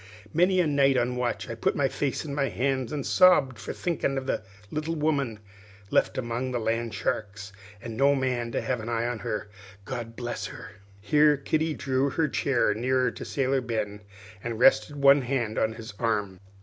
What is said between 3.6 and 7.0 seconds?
thinkin' of the little woman left among the land